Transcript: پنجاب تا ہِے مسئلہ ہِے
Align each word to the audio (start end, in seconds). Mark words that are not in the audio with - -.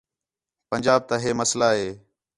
پنجاب 0.69 1.01
تا 1.09 1.15
ہِے 1.23 1.31
مسئلہ 1.39 1.69
ہِے 1.77 1.89